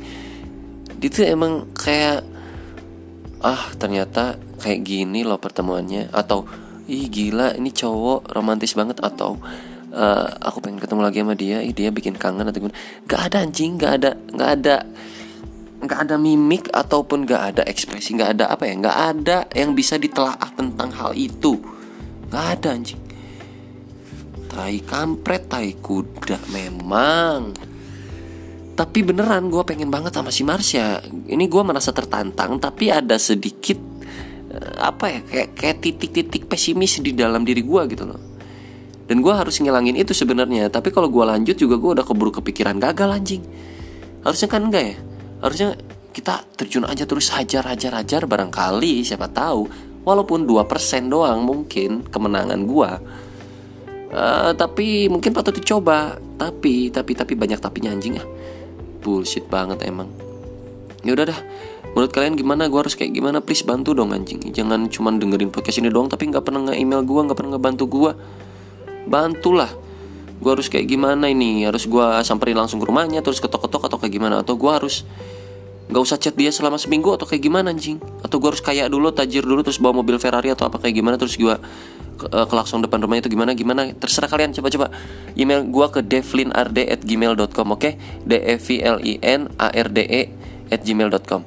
Dia 0.97 1.09
tuh 1.13 1.29
emang 1.29 1.69
kayak 1.77 2.25
ah 3.45 3.69
ternyata 3.77 4.41
kayak 4.57 4.81
gini 4.81 5.29
loh 5.29 5.37
pertemuannya. 5.37 6.09
Atau 6.09 6.49
ih 6.89 7.13
gila 7.13 7.61
ini 7.61 7.69
cowok 7.69 8.33
romantis 8.33 8.73
banget. 8.73 8.97
Atau 9.05 9.37
uh, 9.93 10.29
aku 10.41 10.65
pengen 10.65 10.81
ketemu 10.81 11.01
lagi 11.05 11.19
sama 11.21 11.35
dia 11.37 11.59
ih 11.61 11.77
dia 11.77 11.93
bikin 11.93 12.17
kangen 12.17 12.49
atau 12.49 12.65
gimana. 12.65 12.77
Gak 13.05 13.21
ada 13.29 13.37
anjing 13.45 13.77
gak 13.77 13.93
ada 14.01 14.11
gak 14.33 14.51
ada 14.61 14.77
nggak 15.81 16.01
ada 16.09 16.17
mimik 16.21 16.69
ataupun 16.69 17.25
nggak 17.25 17.43
ada 17.57 17.63
ekspresi 17.65 18.13
nggak 18.13 18.31
ada 18.37 18.45
apa 18.53 18.69
ya 18.69 18.75
nggak 18.77 18.99
ada 19.17 19.39
yang 19.57 19.73
bisa 19.73 19.97
ditelaah 19.97 20.53
tentang 20.53 20.93
hal 20.93 21.17
itu. 21.17 21.57
Nggak 22.29 22.47
ada 22.61 22.69
anjing. 22.77 23.01
Tai 24.51 24.77
kampret 24.85 25.49
tai 25.49 25.73
kuda 25.81 26.37
memang. 26.53 27.57
Tapi 28.77 28.99
beneran 29.05 29.49
gue 29.49 29.63
pengen 29.65 29.89
banget 29.89 30.13
sama 30.17 30.29
si 30.33 30.45
Marsha 30.45 31.01
ini 31.29 31.45
gue 31.49 31.63
merasa 31.65 31.93
tertantang 31.93 32.57
tapi 32.57 32.89
ada 32.89 33.17
sedikit 33.21 33.77
eh, 34.53 34.75
apa 34.81 35.05
ya 35.09 35.21
kayak 35.25 35.49
kayak 35.57 35.77
titik-titik 35.85 36.49
pesimis 36.49 37.01
di 37.01 37.17
dalam 37.17 37.41
diri 37.41 37.65
gue 37.65 37.83
gitu 37.89 38.05
loh. 38.05 38.21
Dan 39.09 39.25
gue 39.25 39.33
harus 39.33 39.59
ngilangin 39.59 39.97
itu 39.97 40.13
sebenarnya. 40.13 40.71
Tapi 40.71 40.93
kalau 40.93 41.09
gue 41.09 41.25
lanjut 41.25 41.57
juga 41.57 41.81
gue 41.81 41.91
udah 41.99 42.05
keburu 42.07 42.31
kepikiran 42.31 42.79
gagal 42.79 43.11
anjing. 43.11 43.43
Harusnya 44.23 44.47
kan 44.47 44.71
enggak 44.71 44.85
ya 44.87 44.97
harusnya 45.41 45.77
kita 46.11 46.45
terjun 46.57 46.85
aja 46.85 47.07
terus 47.07 47.33
hajar 47.33 47.65
hajar 47.65 47.97
hajar 47.97 48.23
barangkali 48.25 49.05
siapa 49.05 49.29
tahu. 49.29 49.69
Walaupun 50.01 50.49
2% 50.49 51.13
doang 51.13 51.45
mungkin 51.45 52.09
kemenangan 52.09 52.65
gue 52.65 52.91
uh, 54.15 54.53
tapi 54.55 55.07
mungkin 55.09 55.31
patut 55.33 55.55
dicoba. 55.55 56.19
Tapi 56.41 56.89
tapi 56.89 57.13
tapi 57.13 57.33
banyak 57.37 57.61
tapinya 57.61 57.93
anjing 57.93 58.17
ah. 58.17 58.27
Bullshit 59.01 59.45
banget 59.49 59.85
emang. 59.85 60.09
Ya 61.05 61.17
udah 61.17 61.33
dah. 61.33 61.41
Menurut 61.91 62.13
kalian 62.15 62.39
gimana? 62.39 62.71
Gue 62.71 62.87
harus 62.87 62.95
kayak 62.95 63.13
gimana? 63.13 63.43
Please 63.43 63.67
bantu 63.67 63.97
dong 63.97 64.15
anjing. 64.15 64.39
Jangan 64.53 64.87
cuma 64.93 65.11
dengerin 65.13 65.51
podcast 65.51 65.81
ini 65.83 65.91
doang 65.91 66.07
tapi 66.07 66.29
nggak 66.31 66.45
pernah 66.45 66.71
nge-email 66.71 67.03
gue 67.03 67.21
nggak 67.29 67.39
pernah 67.39 67.53
ngebantu 67.57 67.85
gue 67.89 68.13
bantulah. 69.09 69.71
Gue 70.41 70.51
harus 70.57 70.73
kayak 70.73 70.89
gimana 70.89 71.29
ini? 71.29 71.69
Harus 71.69 71.85
gue 71.85 72.07
samperin 72.25 72.57
langsung 72.57 72.81
ke 72.81 72.89
rumahnya 72.89 73.21
terus 73.21 73.43
ketok-ketok 73.45 73.93
atau 73.93 73.99
kayak 74.01 74.13
gimana? 74.17 74.41
Atau 74.41 74.57
gue 74.57 74.73
harus 74.73 75.05
nggak 75.91 76.03
usah 76.07 76.17
chat 76.23 76.39
dia 76.39 76.55
selama 76.55 76.79
seminggu 76.79 77.11
atau 77.11 77.27
kayak 77.27 77.43
gimana 77.43 77.75
anjing. 77.75 77.99
Atau 78.23 78.39
gue 78.39 78.55
harus 78.55 78.63
kaya 78.63 78.87
dulu 78.87 79.11
tajir 79.11 79.43
dulu 79.43 79.67
terus 79.67 79.83
bawa 79.83 80.01
mobil 80.01 80.17
Ferrari 80.23 80.55
atau 80.55 80.71
apa 80.71 80.79
kayak 80.79 80.95
gimana 80.95 81.19
terus 81.19 81.35
gue 81.35 81.51
ke, 82.17 82.27
uh, 82.31 82.47
kelakson 82.47 82.79
depan 82.81 83.03
rumahnya 83.03 83.27
itu 83.27 83.35
gimana 83.35 83.53
gimana. 83.59 83.91
Terserah 83.99 84.31
kalian 84.31 84.55
coba-coba. 84.55 84.95
Email 85.35 85.67
gue 85.67 85.87
ke 85.91 86.01
devlinarde@gmail.com 86.07 87.67
oke? 87.75 87.81
Okay? 87.83 87.93
d 88.23 88.33
e 88.39 88.55
v 88.57 88.67
l 88.87 88.99
i 89.03 89.19
n 89.19 89.51
a 89.59 89.69
r 89.69 89.89
d 89.91 89.99
e 90.07 90.23
at 90.71 90.87
gmail.com 90.87 91.43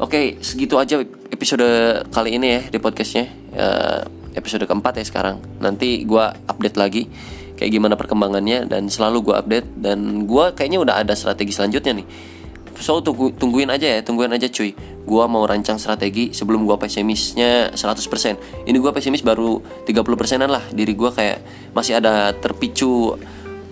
oke 0.00 0.10
okay, 0.10 0.40
segitu 0.40 0.80
aja 0.80 0.98
episode 1.28 1.68
kali 2.08 2.40
ini 2.40 2.48
ya 2.56 2.60
di 2.72 2.78
podcastnya. 2.80 3.28
Uh, 3.54 4.00
episode 4.34 4.64
keempat 4.66 4.98
ya 4.98 5.04
sekarang. 5.06 5.38
Nanti 5.60 6.02
gue 6.02 6.24
update 6.48 6.80
lagi 6.80 7.06
kayak 7.54 7.70
gimana 7.70 7.94
perkembangannya 7.94 8.66
dan 8.66 8.88
selalu 8.88 9.30
gue 9.30 9.34
update. 9.36 9.68
Dan 9.76 10.24
gue 10.24 10.44
kayaknya 10.56 10.80
udah 10.80 10.94
ada 11.04 11.12
strategi 11.12 11.52
selanjutnya 11.52 12.00
nih 12.00 12.33
so 12.78 13.00
tunggu, 13.00 13.30
tungguin 13.34 13.70
aja 13.70 13.98
ya 13.98 14.00
tungguin 14.00 14.32
aja 14.32 14.48
cuy. 14.50 14.74
Gue 15.04 15.24
mau 15.28 15.44
rancang 15.44 15.76
strategi 15.76 16.32
sebelum 16.32 16.64
gue 16.64 16.76
pesimisnya 16.80 17.74
100% 17.76 18.66
ini 18.66 18.76
gue 18.80 18.92
pesimis 18.94 19.20
baru 19.20 19.60
30 19.84 19.94
persenan 20.16 20.50
lah. 20.50 20.64
Diri 20.72 20.96
gue 20.96 21.10
kayak 21.12 21.38
masih 21.76 22.00
ada 22.00 22.32
terpicu 22.34 23.18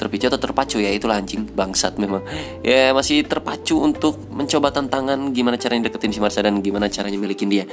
terpicu 0.03 0.27
atau 0.27 0.41
terpacu 0.41 0.83
ya 0.83 0.91
itulah 0.91 1.23
anjing 1.23 1.47
bangsat 1.47 1.95
memang. 1.97 2.27
Ya 2.67 2.91
masih 2.91 3.23
terpacu 3.23 3.79
untuk 3.79 4.19
mencoba 4.35 4.75
tantangan 4.75 5.31
gimana 5.31 5.55
caranya 5.55 5.87
deketin 5.87 6.11
si 6.11 6.19
Marsha 6.19 6.43
dan 6.43 6.59
gimana 6.59 6.91
caranya 6.91 7.23
milikin 7.23 7.47
dia. 7.47 7.71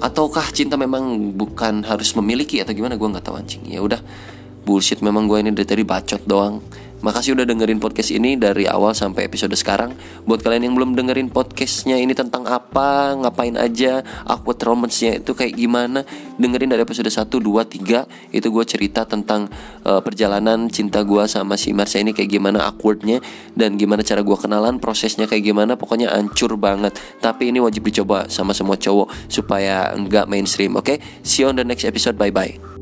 Ataukah 0.00 0.48
cinta 0.54 0.80
memang 0.80 1.34
bukan 1.36 1.84
harus 1.84 2.16
memiliki 2.16 2.62
atau 2.64 2.72
gimana? 2.72 2.96
Gue 2.96 3.12
nggak 3.12 3.24
tahu 3.28 3.36
anjing. 3.36 3.68
Ya 3.68 3.84
udah 3.84 4.00
bullshit 4.64 5.00
memang 5.04 5.24
gue 5.28 5.40
ini 5.40 5.52
dari 5.52 5.64
tadi 5.64 5.84
bacot 5.84 6.24
doang 6.28 6.60
Makasih 6.98 7.38
udah 7.38 7.46
dengerin 7.46 7.78
podcast 7.78 8.10
ini 8.10 8.34
dari 8.34 8.66
awal 8.66 8.90
sampai 8.90 9.30
episode 9.30 9.54
sekarang. 9.54 9.94
Buat 10.26 10.42
kalian 10.42 10.66
yang 10.66 10.74
belum 10.74 10.98
dengerin 10.98 11.30
podcastnya 11.30 11.94
ini 11.94 12.10
tentang 12.10 12.42
apa, 12.50 13.14
ngapain 13.14 13.54
aja, 13.54 14.02
awkward 14.26 14.58
romance-nya 14.66 15.22
itu 15.22 15.30
kayak 15.30 15.54
gimana, 15.54 16.02
dengerin 16.42 16.74
dari 16.74 16.82
episode 16.82 17.06
1, 17.06 17.30
2, 17.30 17.38
3 17.38 18.34
Itu 18.34 18.50
gue 18.50 18.64
cerita 18.66 19.06
tentang 19.06 19.46
uh, 19.86 20.02
perjalanan 20.02 20.66
cinta 20.66 21.06
gue 21.06 21.22
sama 21.30 21.54
si 21.54 21.70
Marsha 21.70 22.02
ini 22.02 22.10
kayak 22.10 22.34
gimana 22.34 22.66
awkwardnya 22.66 23.22
Dan 23.54 23.78
gimana 23.78 24.02
cara 24.02 24.26
gue 24.26 24.34
kenalan, 24.34 24.82
prosesnya 24.82 25.30
kayak 25.30 25.54
gimana, 25.54 25.78
pokoknya 25.78 26.10
ancur 26.10 26.58
banget 26.58 26.98
Tapi 27.22 27.54
ini 27.54 27.62
wajib 27.62 27.86
dicoba 27.86 28.26
sama 28.26 28.50
semua 28.50 28.74
cowok 28.74 29.30
supaya 29.30 29.94
nggak 29.94 30.26
mainstream, 30.26 30.74
oke? 30.74 30.86
Okay? 30.86 30.98
See 31.22 31.46
you 31.46 31.50
on 31.50 31.54
the 31.54 31.62
next 31.62 31.86
episode, 31.86 32.18
bye-bye 32.18 32.77